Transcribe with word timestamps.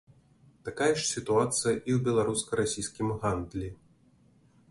Такая 0.67 0.87
ж 0.93 1.01
сітуацыя 1.15 1.73
і 1.89 1.91
ў 1.97 1.99
беларуска-расійскім 2.09 3.11
гандлі. 3.21 3.69